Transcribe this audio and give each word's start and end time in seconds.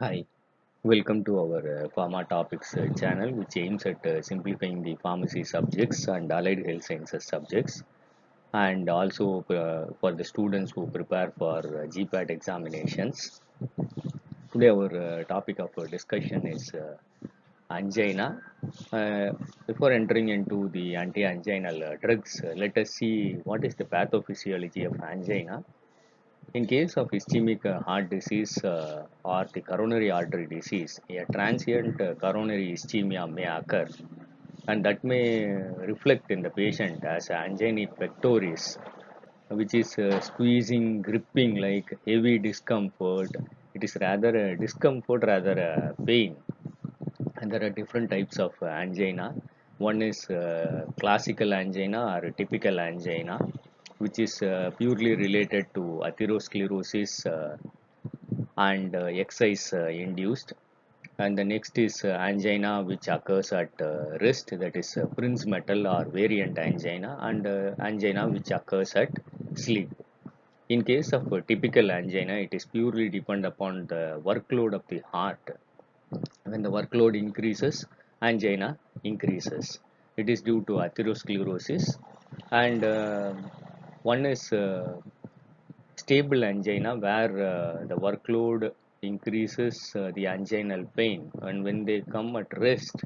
Hi, 0.00 0.24
welcome 0.84 1.24
to 1.24 1.40
our 1.40 1.58
uh, 1.58 1.88
Pharma 1.88 2.28
Topics 2.28 2.76
uh, 2.76 2.86
channel, 2.96 3.32
which 3.32 3.56
aims 3.56 3.84
at 3.84 4.06
uh, 4.06 4.22
simplifying 4.22 4.80
the 4.80 4.94
pharmacy 5.02 5.42
subjects 5.42 6.06
and 6.06 6.30
allied 6.30 6.64
health 6.64 6.84
sciences 6.84 7.24
subjects, 7.24 7.82
and 8.54 8.88
also 8.88 9.44
uh, 9.50 9.92
for 10.00 10.12
the 10.12 10.22
students 10.22 10.70
who 10.70 10.86
prepare 10.86 11.32
for 11.36 11.58
uh, 11.58 11.88
GPAT 11.94 12.30
examinations. 12.30 13.40
Today, 14.52 14.68
our 14.68 14.86
uh, 14.86 15.24
topic 15.24 15.58
of 15.58 15.70
uh, 15.76 15.86
discussion 15.86 16.46
is 16.46 16.70
angina. 17.68 18.40
Before 19.66 19.90
entering 19.90 20.28
into 20.28 20.68
the 20.68 20.94
anti-anginal 20.94 21.96
drugs, 22.00 22.40
let 22.54 22.78
us 22.78 22.90
see 22.90 23.32
what 23.42 23.64
is 23.64 23.74
the 23.74 23.82
pathophysiology 23.82 24.86
of 24.86 25.00
angina. 25.00 25.64
In 26.54 26.66
case 26.66 26.96
of 26.96 27.10
ischemic 27.10 27.66
uh, 27.66 27.80
heart 27.80 28.08
disease 28.08 28.64
uh, 28.64 29.04
or 29.22 29.46
the 29.52 29.60
coronary 29.60 30.10
artery 30.10 30.46
disease, 30.46 30.98
a 31.10 31.30
transient 31.30 32.00
uh, 32.00 32.14
coronary 32.14 32.72
ischemia 32.72 33.30
may 33.30 33.44
occur 33.44 33.86
and 34.66 34.82
that 34.82 35.04
may 35.04 35.44
reflect 35.92 36.30
in 36.30 36.40
the 36.40 36.48
patient 36.48 37.04
as 37.04 37.28
angina 37.28 37.86
pectoris, 37.86 38.78
which 39.50 39.74
is 39.74 39.98
uh, 39.98 40.18
squeezing, 40.20 41.02
gripping 41.02 41.56
like 41.56 41.90
heavy 42.06 42.38
discomfort. 42.38 43.30
It 43.74 43.84
is 43.84 43.98
rather 44.00 44.34
a 44.34 44.56
discomfort, 44.56 45.24
rather 45.24 45.52
a 45.52 46.02
pain. 46.02 46.34
And 47.36 47.52
there 47.52 47.62
are 47.62 47.70
different 47.70 48.10
types 48.10 48.38
of 48.38 48.54
angina. 48.62 49.34
One 49.76 50.00
is 50.00 50.30
uh, 50.30 50.86
classical 50.98 51.52
angina 51.52 52.16
or 52.16 52.30
typical 52.30 52.80
angina 52.80 53.38
which 53.98 54.18
is 54.18 54.42
uh, 54.42 54.70
purely 54.78 55.14
related 55.16 55.66
to 55.74 55.82
atherosclerosis 56.08 57.12
uh, 57.26 57.56
and 58.56 58.94
uh, 58.94 59.04
exercise 59.04 59.72
induced. 59.72 60.52
And 61.18 61.36
the 61.36 61.44
next 61.44 61.76
is 61.78 62.04
angina 62.04 62.82
which 62.82 63.08
occurs 63.08 63.52
at 63.52 63.70
wrist 64.20 64.50
that 64.62 64.76
is 64.76 64.96
uh, 64.96 65.06
Prinzmetal 65.16 65.82
or 65.92 66.04
variant 66.10 66.58
angina 66.58 67.18
and 67.20 67.46
angina 67.80 68.28
which 68.28 68.50
occurs 68.52 68.94
at 68.94 69.10
sleep. 69.54 69.90
In 70.68 70.84
case 70.84 71.12
of 71.12 71.28
typical 71.48 71.90
angina 71.90 72.34
it 72.34 72.54
is 72.54 72.64
purely 72.64 73.08
depend 73.08 73.44
upon 73.44 73.86
the 73.86 74.20
workload 74.24 74.74
of 74.74 74.82
the 74.88 75.02
heart. 75.12 75.40
When 76.44 76.62
the 76.62 76.70
workload 76.70 77.16
increases 77.18 77.84
angina 78.20 78.78
increases. 79.04 79.78
It 80.16 80.28
is 80.28 80.42
due 80.42 80.62
to 80.68 80.74
atherosclerosis. 80.84 81.96
And 82.50 82.84
uh, 82.84 83.34
one 84.02 84.24
is 84.26 84.52
uh, 84.52 84.96
stable 85.96 86.44
angina 86.44 86.96
where 86.96 87.32
uh, 87.52 87.86
the 87.86 87.96
workload 87.96 88.72
increases 89.02 89.92
uh, 89.96 90.10
the 90.14 90.26
anginal 90.26 90.84
pain 90.96 91.30
and 91.42 91.64
when 91.64 91.84
they 91.84 92.00
come 92.14 92.34
at 92.36 92.46
rest 92.58 93.04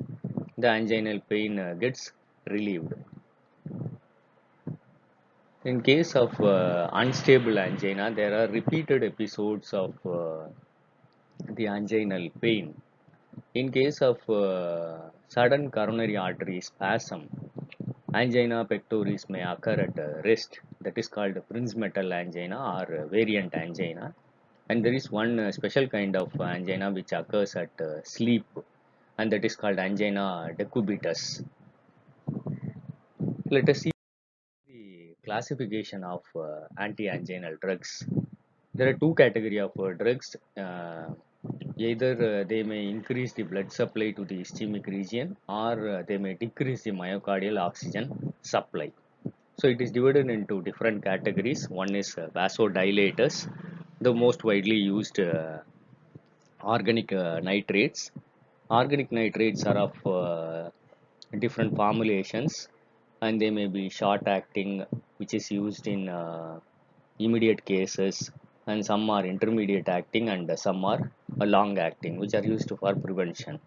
the 0.59 0.69
anginal 0.69 1.21
pain 1.29 1.57
gets 1.81 2.12
relieved. 2.47 2.93
In 5.65 5.81
case 5.81 6.15
of 6.17 6.39
uh, 6.41 6.91
unstable 6.93 7.59
angina 7.59 8.12
there 8.15 8.34
are 8.41 8.49
repeated 8.49 9.03
episodes 9.05 9.73
of 9.73 9.95
uh, 10.05 10.49
the 11.56 11.67
anginal 11.69 12.29
pain. 12.41 12.75
In 13.55 13.71
case 13.71 14.03
of 14.03 14.19
uh, 14.29 14.99
sudden 15.29 15.71
coronary 15.71 16.17
artery 16.17 16.61
spasm 16.61 17.29
angina 18.15 18.65
pectoris 18.65 19.29
may 19.31 19.43
occur 19.43 19.79
at 19.87 20.25
rest 20.25 20.61
that 20.84 20.97
is 20.97 21.08
called 21.08 21.34
Prinzmetal 21.50 22.12
angina 22.12 22.58
or 22.78 23.06
variant 23.06 23.55
angina. 23.55 24.14
And 24.69 24.84
there 24.84 24.92
is 24.92 25.11
one 25.11 25.52
special 25.52 25.86
kind 25.88 26.16
of 26.16 26.41
angina 26.41 26.91
which 26.91 27.12
occurs 27.12 27.56
at 27.56 27.70
uh, 27.80 28.02
sleep 28.05 28.47
and 29.19 29.30
that 29.33 29.44
is 29.44 29.56
called 29.56 29.78
angina 29.78 30.50
decubitus. 30.58 31.44
Let 33.50 33.69
us 33.69 33.80
see 33.80 33.91
the 34.66 35.15
classification 35.25 36.04
of 36.04 36.22
uh, 36.34 36.66
anti-anginal 36.78 37.56
drugs. 37.60 38.04
There 38.75 38.88
are 38.88 38.94
two 38.94 39.15
category 39.15 39.59
of 39.59 39.72
uh, 39.78 39.92
drugs. 39.92 40.37
Either 41.76 42.44
they 42.44 42.62
may 42.62 42.88
increase 42.88 43.32
the 43.32 43.42
blood 43.42 43.72
supply 43.72 44.12
to 44.12 44.25
the 44.25 44.38
ischemic 44.41 44.87
region 44.87 45.37
or 45.48 46.04
they 46.06 46.16
may 46.16 46.34
decrease 46.34 46.82
the 46.82 46.92
myocardial 46.92 47.59
oxygen 47.59 48.32
supply 48.41 48.92
so 49.62 49.69
it 49.69 49.81
is 49.84 49.93
divided 49.97 50.28
into 50.28 50.55
different 50.69 51.05
categories. 51.05 51.61
One 51.71 51.95
is 51.95 52.09
uh, 52.19 52.27
vasodilators 52.37 53.37
the 54.00 54.12
most 54.12 54.43
widely 54.43 54.75
used 54.75 55.21
uh, 55.21 55.59
organic 56.65 57.12
uh, 57.12 57.39
nitrates. 57.39 58.11
Organic 58.69 59.12
nitrates 59.12 59.65
are 59.65 59.78
of 59.87 59.95
uh, 60.05 60.71
different 61.39 61.77
formulations 61.77 62.67
and 63.21 63.41
they 63.41 63.51
may 63.51 63.69
be 63.69 63.89
short 63.89 64.27
acting 64.27 64.84
which 65.19 65.33
is 65.33 65.49
used 65.53 65.87
in 65.87 66.09
uh, 66.09 66.59
immediate 67.21 67.65
cases 67.65 68.33
and 68.67 68.84
some 68.84 69.09
are 69.11 69.25
intermediate 69.25 69.89
acting 69.89 70.28
and 70.28 70.51
some 70.59 70.84
are 70.84 71.03
long 71.39 71.78
acting 71.78 72.17
which 72.19 72.34
are 72.34 72.45
used 72.55 72.72
for 72.81 72.97
prevention. 72.97 73.61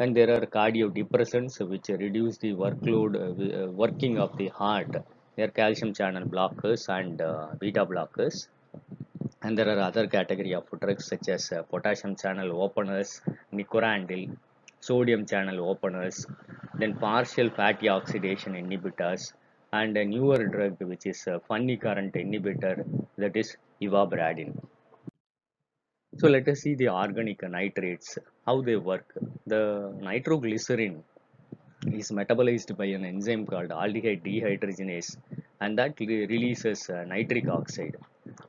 And 0.00 0.16
there 0.16 0.30
are 0.34 0.44
cardiodepressants 0.46 1.60
which 1.68 1.88
reduce 1.90 2.38
the 2.38 2.54
workload 2.54 3.12
uh, 3.20 3.70
working 3.70 4.18
of 4.18 4.36
the 4.36 4.48
heart 4.48 4.96
they 5.38 5.44
are 5.44 5.54
calcium 5.58 5.90
channel 5.94 6.24
blockers 6.24 6.88
and 6.88 7.20
uh, 7.20 7.46
beta 7.60 7.86
blockers. 7.86 8.48
And 9.42 9.56
there 9.56 9.68
are 9.72 9.78
other 9.78 10.08
category 10.08 10.52
of 10.52 10.64
drugs 10.80 11.06
such 11.06 11.28
as 11.28 11.52
uh, 11.52 11.62
potassium 11.62 12.16
channel 12.22 12.50
openers 12.64 13.10
nicorandil 13.58 14.22
sodium 14.80 15.22
channel 15.32 15.58
openers 15.72 16.26
then 16.80 16.94
partial 17.04 17.50
fatty 17.58 17.88
oxidation 17.88 18.54
inhibitors 18.62 19.32
and 19.72 19.96
a 20.02 20.04
newer 20.14 20.40
drug 20.54 20.82
which 20.92 21.06
is 21.12 21.20
a 21.34 21.38
funny 21.50 21.76
current 21.76 22.14
inhibitor 22.24 22.76
that 23.22 23.36
is 23.42 23.50
ivabradine 23.86 24.52
so 26.20 26.26
let 26.34 26.48
us 26.48 26.60
see 26.64 26.74
the 26.74 26.88
organic 26.88 27.42
nitrates 27.48 28.18
how 28.44 28.60
they 28.60 28.76
work. 28.76 29.06
The 29.46 29.94
nitroglycerin 30.00 31.04
is 31.86 32.10
metabolized 32.10 32.76
by 32.76 32.86
an 32.86 33.04
enzyme 33.04 33.44
called 33.46 33.70
aldehyde 33.70 34.22
dehydrogenase 34.28 35.16
and 35.60 35.78
that 35.78 35.98
releases 36.00 36.88
uh, 36.90 37.04
nitric 37.04 37.48
oxide. 37.48 37.96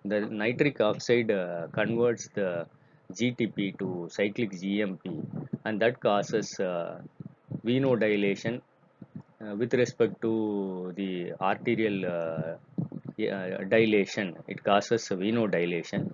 The 0.06 0.22
nitric 0.22 0.82
oxide 0.82 1.32
uh, 1.32 1.68
converts 1.72 2.30
the 2.34 2.68
GTP 3.14 3.78
to 3.80 4.08
cyclic 4.12 4.52
GMP 4.52 5.26
and 5.66 5.80
that 5.82 6.00
causes 6.00 6.60
uh, 6.60 7.02
venodilation 7.66 8.62
uh, 9.42 9.56
with 9.56 9.74
respect 9.74 10.22
to 10.22 10.94
the 10.96 11.34
arterial 11.42 12.06
uh, 12.06 12.56
dilation. 13.18 14.38
It 14.48 14.64
causes 14.64 15.08
venodilation. 15.10 16.12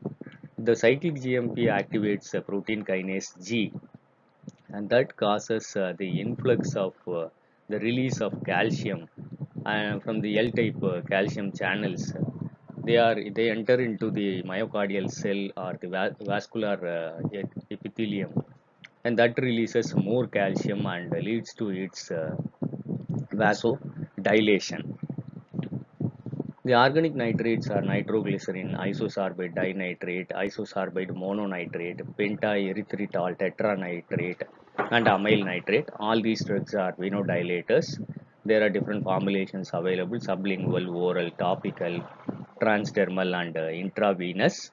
The 0.57 0.75
cyclic 0.75 1.15
GMP 1.15 1.67
activates 1.79 2.33
uh, 2.33 2.41
protein 2.41 2.83
kinase 2.83 3.31
G 3.43 3.73
and 4.75 4.89
that 4.93 5.15
causes 5.23 5.65
uh, 5.75 5.93
the 6.01 6.09
influx 6.23 6.75
of 6.85 6.93
uh, 7.07 7.27
the 7.69 7.79
release 7.79 8.19
of 8.25 8.33
calcium 8.49 9.01
uh, 9.65 9.99
from 10.03 10.19
the 10.25 10.31
L-type 10.45 10.81
uh, 10.83 11.01
calcium 11.11 11.51
channels. 11.59 12.03
They 12.87 12.97
are 12.97 13.15
they 13.37 13.49
enter 13.49 13.77
into 13.87 14.07
the 14.17 14.43
myocardial 14.51 15.07
cell 15.19 15.41
or 15.63 15.71
the 15.81 15.87
va 15.93 16.03
vascular 16.31 16.77
epithelium. 17.75 18.33
And 19.05 19.17
that 19.19 19.39
releases 19.47 19.87
more 20.09 20.27
calcium 20.27 20.85
and 20.85 21.11
leads 21.27 21.53
to 21.59 21.69
its 21.85 22.11
vasodilation. 23.41 24.83
The 26.67 26.73
organic 26.73 27.13
nitrates 27.13 27.69
are 27.69 27.81
nitroglycerin, 27.81 28.69
isosorbide 28.85 29.53
dinitrate, 29.53 30.29
isosorbide 30.45 31.11
mononitrate, 31.23 32.01
pentaerythritol 32.17 33.37
tetranitrate, 33.37 34.41
and 34.91 35.07
amyl 35.07 35.43
nitrate. 35.43 35.89
All 35.99 36.21
these 36.21 36.43
drugs 36.43 36.73
are 36.75 36.93
venodilators. 36.93 37.87
There 38.45 38.63
are 38.63 38.69
different 38.69 39.03
formulations 39.03 39.71
available 39.73 40.19
sublingual, 40.19 40.93
oral, 40.93 41.31
topical, 41.31 42.01
transdermal, 42.61 43.33
and 43.41 43.57
uh, 43.57 43.67
intravenous. 43.67 44.71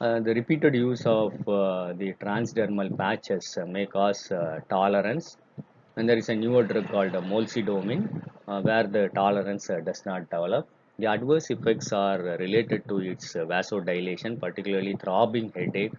Uh, 0.00 0.20
the 0.20 0.32
repeated 0.34 0.74
use 0.74 1.04
of 1.06 1.32
uh, 1.48 1.92
the 1.92 2.12
transdermal 2.14 2.96
patches 2.96 3.58
may 3.66 3.86
cause 3.86 4.32
tolerance 4.68 5.36
and 5.98 6.08
there 6.08 6.18
is 6.22 6.28
a 6.28 6.34
newer 6.42 6.62
drug 6.62 6.86
called 6.94 7.14
uh, 7.16 7.20
molsidomine 7.20 8.04
uh, 8.46 8.60
where 8.66 8.86
the 8.96 9.08
tolerance 9.14 9.68
uh, 9.68 9.80
does 9.88 10.06
not 10.06 10.30
develop. 10.30 10.68
The 11.00 11.06
adverse 11.06 11.50
effects 11.50 11.92
are 11.92 12.18
related 12.44 12.86
to 12.88 12.98
its 12.98 13.34
vasodilation, 13.34 14.38
particularly 14.40 14.94
throbbing 15.02 15.52
headache 15.56 15.94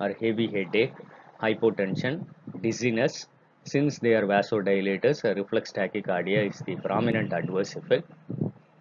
or 0.00 0.08
heavy 0.20 0.48
headache, 0.56 0.94
hypotension, 1.42 2.26
dizziness. 2.62 3.26
Since 3.64 3.98
they 3.98 4.14
are 4.14 4.26
vasodilators, 4.26 5.22
reflex 5.36 5.72
tachycardia 5.72 6.48
is 6.50 6.58
the 6.66 6.76
prominent 6.76 7.32
adverse 7.32 7.76
effect. 7.76 8.10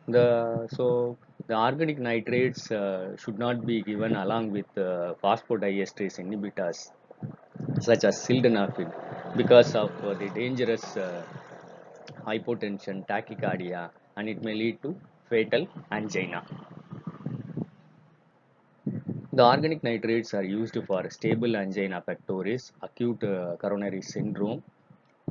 The 0.07 0.67
so 0.77 1.17
The 1.49 1.55
organic 1.57 1.97
nitrates 1.99 2.71
uh, 2.71 3.15
should 3.21 3.39
not 3.39 3.65
be 3.65 3.81
given 3.81 4.15
along 4.15 4.51
with 4.51 4.67
uh, 4.77 5.15
phosphodiesterase 5.23 6.17
inhibitors 6.23 6.79
such 7.87 8.03
as 8.09 8.15
sildenafil 8.25 8.89
because 9.35 9.75
of 9.75 9.91
uh, 10.03 10.13
the 10.13 10.29
dangerous 10.29 10.85
uh, 10.97 11.23
hypotension, 12.27 13.05
tachycardia 13.07 13.89
and 14.17 14.29
it 14.29 14.43
may 14.43 14.53
lead 14.53 14.81
to 14.83 14.95
fatal 15.29 15.67
angina. 15.91 16.43
The 19.31 19.43
organic 19.43 19.83
nitrates 19.83 20.33
are 20.33 20.43
used 20.43 20.77
for 20.87 21.07
stable 21.09 21.55
angina 21.55 22.01
pectoris, 22.01 22.71
acute 22.81 23.23
uh, 23.23 23.57
coronary 23.57 24.01
syndrome, 24.01 24.63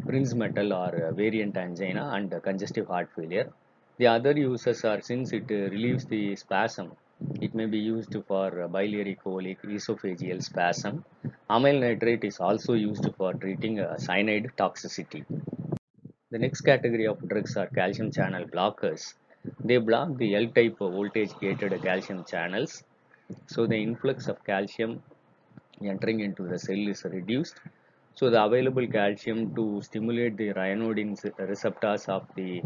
Prinzmetal 0.00 0.72
or 0.72 1.06
uh, 1.06 1.12
variant 1.12 1.56
angina 1.56 2.12
and 2.14 2.30
congestive 2.42 2.86
heart 2.86 3.08
failure. 3.16 3.50
The 3.96 4.06
other 4.06 4.32
uses 4.32 4.84
are 4.84 5.00
since 5.00 5.32
it 5.32 5.50
uh, 5.50 5.68
relieves 5.70 6.04
the 6.04 6.36
spasm, 6.36 6.92
it 7.40 7.52
may 7.52 7.66
be 7.66 7.78
used 7.78 8.14
for 8.28 8.68
biliary 8.68 9.16
colic, 9.16 9.60
esophageal 9.62 10.40
spasm. 10.44 11.04
Amyl 11.50 11.80
nitrate 11.80 12.22
is 12.22 12.38
also 12.38 12.74
used 12.74 13.06
for 13.16 13.34
treating 13.34 13.84
cyanide 13.98 14.52
toxicity. 14.56 15.24
The 16.30 16.38
next 16.38 16.60
category 16.60 17.08
of 17.08 17.28
drugs 17.28 17.56
are 17.56 17.66
calcium 17.66 18.12
channel 18.12 18.44
blockers. 18.44 19.14
They 19.64 19.78
block 19.78 20.16
the 20.16 20.36
L-type 20.36 20.78
voltage 20.78 21.32
gated 21.40 21.82
calcium 21.82 22.24
channels. 22.24 22.84
So 23.46 23.66
the 23.66 23.76
influx 23.76 24.28
of 24.28 24.44
calcium 24.44 25.02
entering 25.82 26.20
into 26.20 26.42
the 26.44 26.58
cell 26.58 26.88
is 26.88 27.04
reduced. 27.04 27.60
So 28.14 28.30
the 28.30 28.42
available 28.42 28.86
calcium 28.86 29.54
to 29.54 29.80
stimulate 29.82 30.36
the 30.36 30.52
ryanodine 30.52 31.16
receptors 31.38 32.06
of 32.08 32.26
the 32.34 32.62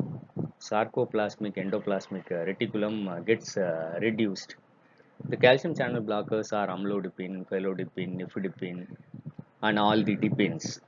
sarcoplasmic 0.60 1.56
endoplasmic 1.62 2.28
reticulum 2.48 3.08
uh, 3.08 3.20
gets 3.20 3.56
uh, 3.56 3.98
reduced. 4.00 4.56
The 5.28 5.36
calcium 5.36 5.74
channel 5.74 6.02
blockers 6.02 6.52
are 6.52 6.68
amlodipine, 6.68 7.46
felodipine, 7.48 8.18
nifedipine 8.20 8.86
and 9.62 9.78
all 9.78 10.02
the 10.02 10.16
dipines 10.16 10.80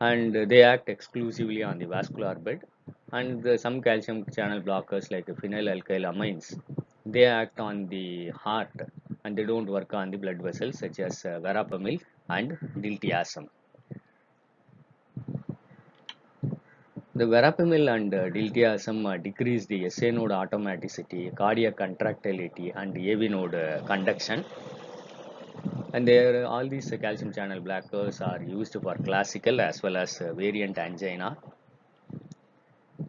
and 0.00 0.34
they 0.50 0.62
act 0.62 0.88
exclusively 0.88 1.62
on 1.62 1.78
the 1.78 1.86
vascular 1.86 2.34
bed 2.34 2.60
and 3.12 3.42
the, 3.42 3.56
some 3.58 3.80
calcium 3.82 4.24
channel 4.36 4.60
blockers 4.60 5.10
like 5.10 5.26
phenylalkyl 5.40 6.04
amines 6.12 6.46
they 7.04 7.24
act 7.24 7.58
on 7.60 7.86
the 7.88 8.30
heart 8.44 8.70
and 9.24 9.36
they 9.36 9.44
don't 9.44 9.68
work 9.76 9.92
on 9.94 10.10
the 10.10 10.16
blood 10.16 10.40
vessels 10.42 10.78
such 10.78 10.98
as 11.00 11.24
uh, 11.24 11.40
verapamil 11.46 12.00
and 12.28 12.58
diltiazem. 12.76 13.48
The 17.14 17.24
verapamil 17.24 17.94
and 17.94 18.12
uh, 18.14 18.24
diltiazem 18.36 19.06
uh, 19.06 19.16
decrease 19.16 19.66
the 19.66 19.90
SA 19.90 20.10
node 20.10 20.30
automaticity, 20.30 21.34
cardiac 21.36 21.76
contractility 21.76 22.72
and 22.74 22.96
AV 22.96 23.30
node 23.30 23.54
uh, 23.54 23.82
conduction 23.82 24.44
and 25.94 26.08
there 26.08 26.46
all 26.46 26.66
these 26.66 26.90
calcium 27.00 27.32
channel 27.32 27.60
blockers 27.60 28.20
are 28.26 28.42
used 28.42 28.76
for 28.82 28.94
classical 29.08 29.60
as 29.60 29.82
well 29.82 29.96
as 29.96 30.20
uh, 30.20 30.32
variant 30.32 30.78
angina 30.78 31.36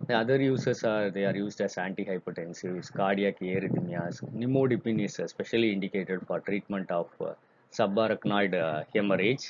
the 0.08 0.16
other 0.22 0.38
uses 0.42 0.84
are 0.84 1.10
they 1.16 1.26
are 1.30 1.36
used 1.36 1.60
as 1.66 1.76
antihypertensives 1.88 2.88
cardiac 3.00 3.38
arrhythmias 3.56 4.18
nimodipine 4.42 5.02
is 5.08 5.16
especially 5.28 5.70
indicated 5.76 6.20
for 6.28 6.40
treatment 6.50 6.90
of 7.00 7.08
uh, 7.22 7.34
subarachnoid 7.78 8.54
uh, 8.66 8.84
hemorrhage. 8.94 9.46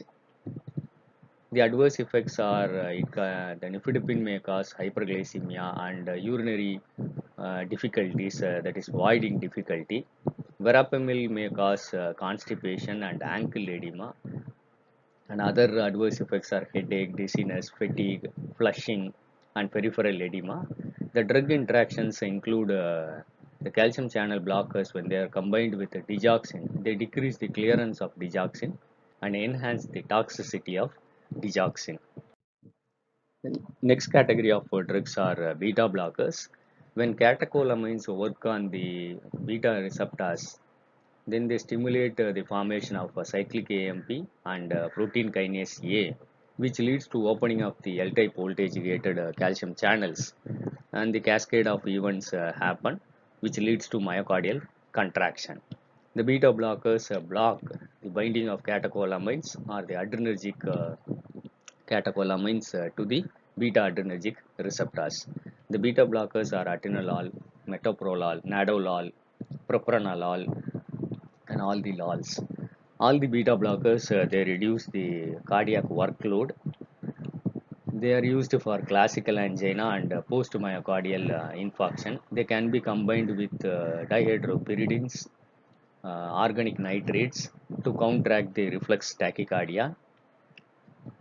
The 1.55 1.61
adverse 1.61 1.99
effects 2.03 2.39
are 2.39 2.71
uh, 2.85 2.99
it, 3.01 3.11
the 3.61 3.67
nifedipine 3.73 4.21
may 4.29 4.39
cause 4.39 4.73
hyperglycemia 4.79 5.65
and 5.87 6.09
uh, 6.09 6.13
urinary 6.13 6.79
uh, 7.37 7.63
difficulties 7.73 8.41
uh, 8.41 8.61
that 8.63 8.77
is 8.81 8.87
voiding 8.87 9.39
difficulty. 9.39 10.05
Verapamil 10.61 11.29
may 11.29 11.49
cause 11.49 11.93
constipation 12.17 13.03
and 13.03 13.21
ankle 13.21 13.67
edema. 13.77 14.13
And 15.29 15.41
other 15.41 15.67
adverse 15.79 16.21
effects 16.21 16.51
are 16.53 16.67
headache 16.73 17.15
dizziness 17.15 17.69
fatigue 17.69 18.31
flushing 18.57 19.13
and 19.55 19.71
peripheral 19.71 20.21
edema. 20.21 20.67
The 21.13 21.23
drug 21.23 21.51
interactions 21.51 22.21
include 22.21 22.71
uh, 22.71 23.21
the 23.61 23.71
calcium 23.71 24.09
channel 24.09 24.39
blockers 24.39 24.93
when 24.93 25.07
they 25.07 25.17
are 25.17 25.27
combined 25.27 25.75
with 25.75 25.91
the 25.91 25.99
digoxin. 25.99 26.83
They 26.83 26.95
decrease 26.95 27.37
the 27.37 27.47
clearance 27.47 28.01
of 28.01 28.15
digoxin 28.15 28.77
and 29.21 29.35
enhance 29.35 29.85
the 29.85 30.03
toxicity 30.03 30.77
of 30.81 30.91
digoxin. 31.39 31.97
The 33.43 33.59
next 33.81 34.07
category 34.07 34.51
of 34.51 34.67
uh, 34.73 34.81
drugs 34.81 35.17
are 35.17 35.49
uh, 35.49 35.53
beta 35.53 35.87
blockers. 35.87 36.49
When 36.95 37.15
catecholamines 37.15 38.07
work 38.07 38.45
on 38.45 38.69
the 38.69 39.17
beta 39.45 39.71
receptors 39.81 40.59
then 41.25 41.47
they 41.47 41.57
stimulate 41.57 42.19
uh, 42.19 42.31
the 42.33 42.43
formation 42.43 42.95
of 42.97 43.17
uh, 43.17 43.23
cyclic 43.23 43.71
AMP 43.71 44.09
and 44.45 44.73
protein 44.93 45.31
kinase 45.31 45.75
A 45.99 46.15
which 46.57 46.79
leads 46.79 47.07
to 47.07 47.27
opening 47.27 47.61
of 47.63 47.75
the 47.83 47.99
L-type 48.01 48.35
voltage 48.35 48.73
gated 48.73 49.17
uh, 49.19 49.31
calcium 49.33 49.73
channels 49.75 50.33
and 50.91 51.13
the 51.13 51.19
cascade 51.19 51.67
of 51.67 51.87
events 51.87 52.33
uh, 52.33 52.51
happen 52.59 52.99
which 53.39 53.57
leads 53.57 53.87
to 53.87 53.97
myocardial 53.97 54.61
contraction. 54.91 55.59
The 56.15 56.23
beta 56.23 56.53
blockers 56.53 57.15
uh, 57.15 57.19
block 57.19 57.61
the 58.03 58.09
binding 58.09 58.49
of 58.49 58.63
catecholamines 58.63 59.55
or 59.67 59.81
the 59.81 59.95
adrenergic 59.95 60.59
uh, 60.67 60.95
catecholamines 61.87 62.75
uh, 62.75 62.89
to 62.97 63.05
the 63.05 63.25
beta 63.57 63.81
adrenergic 63.81 64.35
receptors. 64.59 65.25
The 65.69 65.79
beta 65.79 66.05
blockers 66.05 66.53
are 66.53 66.65
atenolol, 66.65 67.31
metoprolol, 67.67 68.45
nadolol, 68.45 69.11
propranolol 69.67 70.41
and 71.47 71.61
all 71.61 71.81
the 71.81 71.93
lols. 71.93 72.39
All 72.99 73.19
the 73.19 73.27
beta 73.27 73.55
blockers 73.57 74.11
uh, 74.11 74.25
they 74.25 74.43
reduce 74.43 74.85
the 74.87 75.35
cardiac 75.45 75.85
workload. 75.85 76.51
They 77.91 78.13
are 78.13 78.23
used 78.23 78.53
for 78.61 78.81
classical 78.81 79.39
angina 79.39 79.89
and 79.89 80.13
uh, 80.13 80.21
post-myocardial 80.21 81.31
uh, 81.31 81.51
infarction. 81.53 82.19
They 82.31 82.43
can 82.43 82.71
be 82.71 82.79
combined 82.81 83.35
with 83.37 83.65
uh, 83.65 84.05
dihydropyridines, 84.05 85.27
organic 86.05 86.79
nitrates 86.79 87.49
to 87.83 87.93
counteract 87.93 88.53
the 88.53 88.69
reflex 88.69 89.15
tachycardia. 89.19 89.95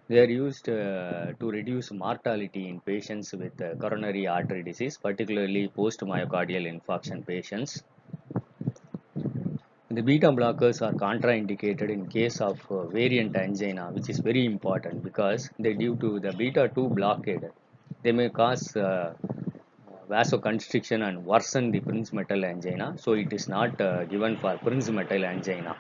They 0.09 0.19
are 0.19 0.31
used 0.31 0.69
uh, 0.69 1.33
to 1.41 1.51
reduce 1.51 1.91
mortality 1.91 2.69
in 2.69 2.81
patients 2.81 3.33
with 3.33 3.61
uh, 3.63 3.75
coronary 3.77 4.27
artery 4.27 4.63
disease, 4.63 4.99
particularly 4.99 5.69
post-myocardial 5.69 6.67
infarction 6.73 7.27
patients. 7.27 7.83
The 9.95 10.03
beta 10.03 10.29
blockers 10.29 10.81
are 10.81 10.95
contraindicated 10.95 11.91
in 11.91 12.07
case 12.07 12.41
of 12.41 12.59
uh, 12.71 12.87
variant 12.87 13.37
angina, 13.37 13.91
which 13.93 14.09
is 14.09 14.21
very 14.21 14.47
important 14.47 15.05
because 15.05 15.51
they 15.59 15.75
due 15.75 15.97
to 15.97 16.19
the 16.19 16.33
beta 16.33 16.71
2 16.75 16.89
blockade, 16.89 17.51
they 18.03 18.13
may 18.13 18.31
cause 18.31 18.75
uh, 18.75 19.13
vasoconstriction 20.09 21.07
and 21.07 21.27
worsen 21.27 21.71
the 21.73 21.81
Prinzmetal 21.81 22.43
angina. 22.43 22.95
So 22.97 23.13
it 23.13 23.35
is 23.35 23.49
not 23.49 23.79
uh, 23.83 24.05
given 24.05 24.39
for 24.39 24.57
Prinzmetal 24.57 25.27
angina. 25.27 25.77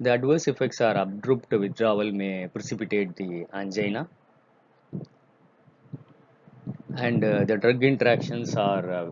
The 0.00 0.10
adverse 0.10 0.48
effects 0.48 0.80
are 0.80 0.96
abrupt 0.96 1.52
withdrawal 1.52 2.10
may 2.10 2.48
precipitate 2.48 3.14
the 3.14 3.46
angina 3.54 4.08
and 6.96 7.22
uh, 7.22 7.44
the 7.44 7.56
drug 7.58 7.84
interactions 7.84 8.56
are 8.56 8.90
uh, 8.90 9.10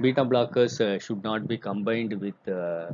beta 0.00 0.24
blockers 0.24 0.80
uh, 0.80 0.98
should 0.98 1.22
not 1.24 1.48
be 1.48 1.58
combined 1.58 2.12
with 2.20 2.48
uh, 2.48 2.86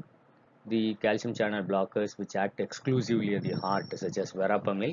the 0.66 0.94
calcium 1.02 1.34
channel 1.34 1.62
blockers 1.62 2.16
which 2.18 2.34
act 2.34 2.60
exclusively 2.60 3.34
at 3.36 3.42
the 3.42 3.56
heart 3.64 3.86
such 4.02 4.16
as 4.16 4.32
verapamil 4.32 4.92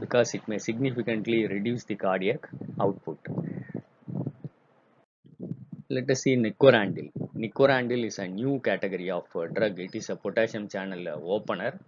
because 0.00 0.34
it 0.34 0.46
may 0.48 0.58
significantly 0.58 1.46
reduce 1.46 1.84
the 1.84 1.94
cardiac 1.94 2.48
output. 2.80 3.18
Let 5.88 6.10
us 6.10 6.22
see 6.22 6.36
nicorandil. 6.36 7.12
Nicorandil 7.36 8.04
is 8.04 8.18
a 8.18 8.26
new 8.26 8.58
category 8.58 9.10
of 9.10 9.24
uh, 9.36 9.46
drug. 9.46 9.78
It 9.78 9.94
is 9.94 10.10
a 10.10 10.16
potassium 10.16 10.68
channel 10.68 11.06
uh, 11.06 11.12
opener. 11.36 11.78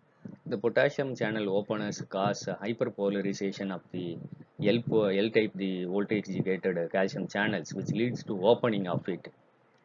The 0.46 0.58
potassium 0.58 1.16
channel 1.16 1.56
openers 1.56 2.00
cause 2.08 2.46
uh, 2.46 2.54
hyperpolarization 2.62 3.74
of 3.74 3.80
the 3.90 4.16
L, 4.62 5.08
L 5.24 5.30
type 5.30 5.52
the 5.56 5.86
voltage 5.86 6.26
gated 6.44 6.78
uh, 6.78 6.88
calcium 6.88 7.26
channels 7.26 7.74
which 7.74 7.90
leads 7.90 8.22
to 8.24 8.46
opening 8.46 8.86
of 8.86 9.08
it. 9.08 9.26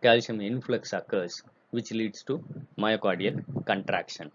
Calcium 0.01 0.41
influx 0.41 0.93
occurs 0.93 1.43
which 1.71 1.91
leads 1.91 2.23
to 2.23 2.43
myocardial 2.77 3.37
contraction. 3.65 4.31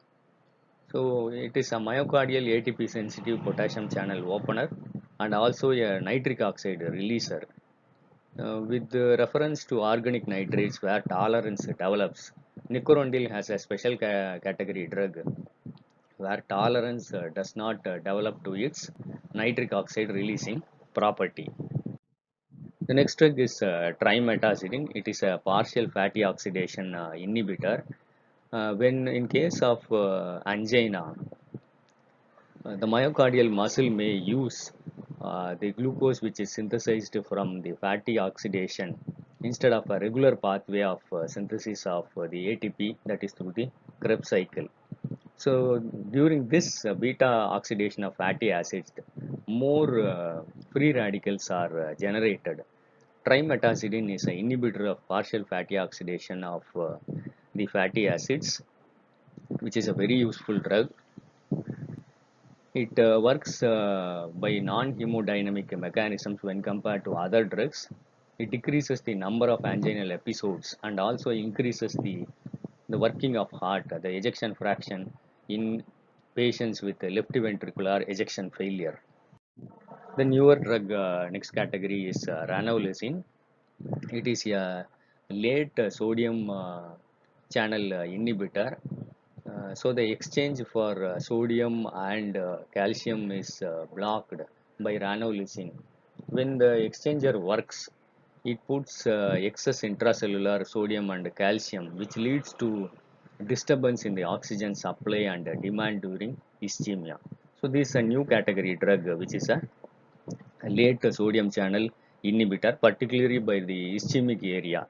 So 0.93 1.29
it 1.29 1.57
is 1.57 1.73
a 1.73 1.77
myocardial 1.77 2.47
ATP 2.57 2.89
sensitive 2.89 3.43
potassium 3.43 3.89
channel 3.89 4.33
opener 4.33 4.69
and 5.19 5.35
also 5.35 5.71
a 5.71 6.01
nitric 6.01 6.41
oxide 6.41 6.81
releaser. 6.81 7.43
Uh, 8.39 8.61
with 8.61 8.95
reference 8.95 9.65
to 9.65 9.81
organic 9.81 10.29
nitrates 10.29 10.81
where 10.83 11.03
tolerance 11.09 11.65
develops, 11.65 12.33
nicorandil 12.71 13.31
has 13.31 13.49
a 13.51 13.59
special 13.59 13.97
ca 13.97 14.39
category 14.47 14.87
drug 14.87 15.15
where 16.19 16.43
tolerance 16.49 17.13
uh, 17.13 17.29
does 17.35 17.57
not 17.57 17.87
uh, 17.87 17.97
develop 18.09 18.43
to 18.45 18.55
its 18.55 18.91
nitric 19.35 19.73
oxide 19.73 20.11
releasing 20.11 20.63
property. 20.95 21.49
The 22.89 22.95
next 22.95 23.17
drug 23.19 23.37
is 23.41 23.63
uh. 23.63 23.93
It 24.01 25.09
is 25.09 25.23
a 25.25 25.41
partial 25.45 25.89
fatty 25.91 26.23
oxidation 26.23 26.95
uh, 26.95 27.11
inhibitor. 27.17 27.83
Uh, 28.53 28.75
when 28.75 29.09
in 29.09 29.27
case 29.27 29.61
of 29.61 29.81
uh, 29.93 30.39
angina, 30.47 31.17
uh, 32.65 32.77
the 32.77 32.87
myocardial 32.87 33.51
muscle 33.51 33.91
may 33.91 34.13
use 34.13 34.71
uh, 35.21 35.57
the 35.57 35.73
glucose 35.73 36.23
which 36.23 36.39
is 36.39 36.53
synthesized 36.53 37.17
from 37.29 37.61
the 37.63 37.73
fatty 37.73 38.21
oxidation 38.21 38.97
instead 39.43 39.73
of 39.73 39.91
a 39.91 39.99
regular 39.99 40.37
pathway 40.37 40.83
of 40.83 41.01
synthesis 41.27 41.87
of 41.87 42.07
the 42.15 42.57
ATP 42.57 42.95
that 43.05 43.25
is 43.25 43.33
through 43.33 43.53
the 43.57 43.69
Krebs 43.99 44.29
cycle. 44.29 44.69
So 45.37 45.81
during 45.81 46.47
this 46.47 46.87
beta 47.01 47.27
oxidation 47.27 48.05
of 48.05 48.15
fatty 48.15 48.53
acids, 48.53 48.93
more 49.49 50.45
free 50.73 50.93
radicals 50.93 51.51
are 51.51 51.97
generated. 51.99 52.63
Trimetazidine 53.27 54.15
is 54.15 54.25
an 54.25 54.35
inhibitor 54.35 54.89
of 54.89 54.99
partial 55.09 55.45
fatty 55.45 55.77
oxidation 55.79 56.45
of 56.45 56.63
uh, 56.77 56.95
the 57.57 57.67
fatty 57.67 58.09
acids, 58.09 58.63
which 59.59 59.77
is 59.77 59.89
a 59.89 59.93
very 59.93 60.15
useful 60.15 60.59
drug. 60.61 60.89
It 62.73 62.97
uh, 63.01 63.21
works 63.21 63.65
uh, 63.65 64.29
by 64.35 64.61
non-hemodynamic 64.61 65.77
mechanisms 65.77 66.41
when 66.43 66.63
compared 66.63 67.03
to 67.05 67.15
other 67.15 67.43
drugs. 67.43 67.89
It 68.39 68.53
decreases 68.53 69.01
the 69.01 69.15
number 69.15 69.49
of 69.49 69.61
anginal 69.63 70.13
episodes 70.13 70.77
and 70.85 71.01
also 71.01 71.31
increases 71.31 71.95
the 71.95 72.27
the 72.89 72.99
working 72.99 73.37
of 73.37 73.51
heart, 73.51 73.89
the 73.89 74.09
ejection 74.09 74.55
fraction 74.55 75.13
in 75.49 75.83
patients 76.37 76.81
with 76.81 77.03
left 77.03 77.33
ventricular 77.33 78.09
ejection 78.09 78.51
failure. 78.51 79.01
The 80.19 80.25
newer 80.25 80.57
drug 80.57 80.91
uh, 80.93 81.29
next 81.31 81.51
category 81.51 82.09
is 82.09 82.27
uh. 82.27 82.47
It 84.19 84.27
is 84.27 84.47
a 84.47 84.87
late 85.29 85.79
sodium 85.91 86.49
uh, 86.49 86.85
channel 87.53 87.93
uh, 87.93 87.99
inhibitor. 87.99 88.79
Uh, 89.47 89.75
so 89.75 89.93
the 89.93 90.11
exchange 90.11 90.63
for 90.73 91.17
sodium 91.19 91.87
and 91.93 92.39
calcium 92.73 93.31
is 93.31 93.63
blocked 93.95 94.41
by 94.81 94.97
ranolazine. 94.97 95.73
When 96.29 96.57
the 96.57 96.73
exchanger 96.89 97.39
works, 97.39 97.91
it 98.43 98.59
puts 98.67 99.07
excess 99.07 99.83
intracellular 99.83 100.67
sodium 100.67 101.11
and 101.11 101.27
calcium, 101.37 101.95
which 101.99 102.17
leads 102.17 102.55
to 102.55 102.89
disturbance 103.47 104.07
in 104.07 104.15
the 104.15 104.23
oxygen 104.23 104.75
supply 104.75 105.25
and 105.35 105.45
demand 105.61 106.01
during 106.01 106.41
ischemia. 106.63 107.19
So 107.61 107.69
this 107.69 107.91
is 107.91 107.97
a 107.97 108.03
new 108.03 108.25
category 108.25 108.77
drug, 108.77 109.05
which 109.19 109.35
is 109.35 109.51
a 109.51 109.61
late 110.65 111.05
sodium 111.13 111.51
channel 111.51 111.89
inhibitor, 112.25 112.79
particularly 112.81 113.39
by 113.39 113.61
the 113.61 113.97
ischemic 113.97 114.41
area. 114.43 114.87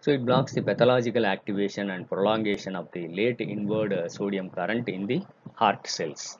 So 0.00 0.10
it 0.10 0.24
blocks 0.24 0.52
the 0.52 0.62
pathological 0.62 1.26
activation 1.26 1.90
and 1.90 2.08
prolongation 2.08 2.74
of 2.74 2.90
the 2.92 3.06
late 3.08 3.40
inward 3.40 4.10
sodium 4.10 4.50
current 4.50 4.88
in 4.88 5.06
the 5.06 5.22
heart 5.54 5.86
cells. 5.86 6.38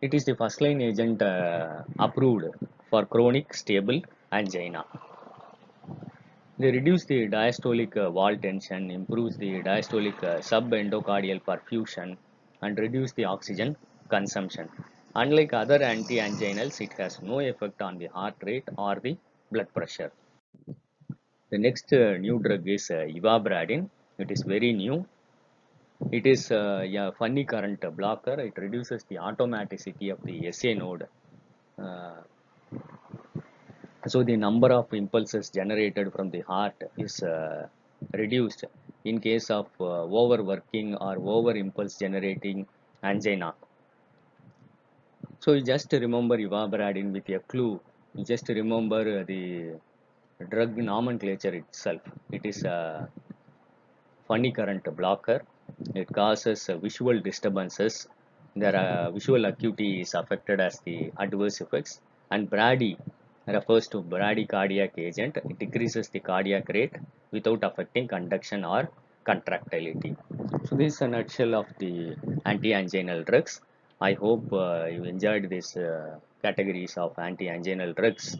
It 0.00 0.14
is 0.14 0.24
the 0.24 0.34
first 0.34 0.60
line 0.60 0.80
agent 0.80 1.22
uh, 1.22 1.82
approved 1.98 2.46
for 2.90 3.06
chronic 3.06 3.54
stable 3.54 4.00
angina. 4.32 4.84
They 6.58 6.72
reduce 6.72 7.04
the 7.04 7.28
diastolic 7.28 7.96
uh, 7.96 8.10
wall 8.10 8.36
tension, 8.36 8.90
improves 8.90 9.36
the 9.36 9.62
diastolic 9.62 10.22
uh, 10.22 10.38
subendocardial 10.38 11.40
perfusion, 11.42 12.16
and 12.62 12.78
reduce 12.78 13.12
the 13.12 13.24
oxygen 13.24 13.76
consumption. 14.08 14.68
Unlike 15.14 15.52
other 15.52 15.82
anti-anginals, 15.82 16.80
it 16.80 16.92
has 16.94 17.20
no 17.20 17.40
effect 17.40 17.82
on 17.82 17.98
the 17.98 18.06
heart 18.06 18.34
rate 18.42 18.68
or 18.78 18.96
the 18.96 19.16
blood 19.50 19.72
pressure. 19.74 20.10
The 21.50 21.58
next 21.58 21.92
uh, 21.92 22.16
new 22.16 22.38
drug 22.38 22.66
is 22.66 22.90
uh. 22.90 23.04
It 24.18 24.30
is 24.30 24.42
very 24.42 24.72
new. 24.72 25.04
It 26.10 26.26
is 26.26 26.50
uh, 26.50 26.84
a 26.84 27.12
funny 27.12 27.44
current 27.44 27.84
blocker. 27.94 28.40
It 28.40 28.54
reduces 28.56 29.04
the 29.04 29.16
automaticity 29.16 30.10
of 30.10 30.22
the 30.22 30.50
SA 30.50 30.72
node. 30.74 31.06
Uh, 31.78 32.22
so 34.06 34.22
the 34.22 34.36
number 34.36 34.72
of 34.72 34.92
impulses 34.94 35.50
generated 35.50 36.12
from 36.12 36.30
the 36.30 36.40
heart 36.40 36.74
is 36.96 37.22
uh, 37.22 37.68
reduced 38.14 38.64
in 39.04 39.20
case 39.20 39.50
of 39.50 39.68
uh, 39.80 39.84
overworking 39.84 40.96
or 40.96 41.16
over 41.18 41.52
impulse 41.52 41.98
generating 41.98 42.66
angina. 43.02 43.54
So 45.42 45.54
you 45.54 45.62
just 45.70 45.92
remember 45.92 46.36
ivabradine 46.38 47.10
with 47.12 47.28
a 47.36 47.40
clue. 47.50 47.80
You 48.14 48.24
just 48.24 48.48
remember 48.48 49.24
the 49.24 49.72
drug 50.50 50.76
nomenclature 50.76 51.54
itself. 51.62 52.00
It 52.30 52.46
is 52.46 52.62
a 52.62 53.08
funny 54.28 54.52
current 54.52 54.84
blocker. 54.96 55.42
It 55.96 56.06
causes 56.12 56.70
visual 56.80 57.18
disturbances. 57.18 58.06
Their 58.54 59.10
visual 59.10 59.44
acuity 59.46 60.02
is 60.02 60.14
affected 60.14 60.60
as 60.60 60.78
the 60.86 61.10
adverse 61.18 61.60
effects. 61.60 62.00
And 62.30 62.48
Brady 62.48 62.96
refers 63.48 63.88
to 63.88 64.00
bradycardiac 64.00 64.92
agent. 64.96 65.38
It 65.38 65.58
decreases 65.58 66.08
the 66.08 66.20
cardiac 66.20 66.68
rate 66.68 66.94
without 67.32 67.64
affecting 67.64 68.06
conduction 68.06 68.64
or 68.64 68.88
contractility. 69.24 70.14
So 70.66 70.76
this 70.76 70.94
is 70.94 71.00
a 71.02 71.08
nutshell 71.08 71.56
of 71.56 71.66
the 71.80 72.14
anti-anginal 72.46 73.24
drugs. 73.24 73.60
I 74.08 74.14
hope 74.14 74.52
uh, 74.52 74.86
you 74.94 75.04
enjoyed 75.04 75.48
these 75.48 75.76
uh, 75.76 76.18
categories 76.42 76.94
of 76.96 77.16
anti-anginal 77.18 77.92
drugs. 77.92 78.36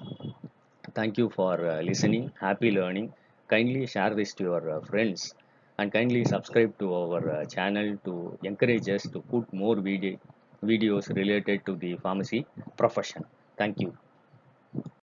Thank 0.93 1.19
you 1.19 1.31
for 1.31 1.55
uh, 1.65 1.81
listening. 1.83 2.33
Happy 2.41 2.73
learning. 2.73 3.13
Kindly 3.49 3.87
share 3.87 4.13
this 4.15 4.35
to 4.35 4.43
your 4.45 4.63
uh, 4.71 4.81
friends 4.81 5.35
and 5.79 5.93
kindly 5.93 6.25
subscribe 6.25 6.77
to 6.81 6.93
our 6.95 7.31
uh, 7.31 7.45
channel 7.45 7.97
to 8.05 8.37
encourage 8.43 8.89
us 8.89 9.05
to 9.15 9.21
put 9.21 9.53
more 9.53 9.77
video 9.77 10.19
videos 10.65 11.15
related 11.15 11.65
to 11.67 11.77
the 11.77 11.97
pharmacy 11.97 12.45
profession. 12.77 13.25
Thank 13.57 13.81
you. 13.81 13.97